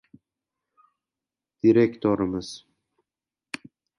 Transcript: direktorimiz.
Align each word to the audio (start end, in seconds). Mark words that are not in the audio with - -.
direktorimiz. 1.61 2.65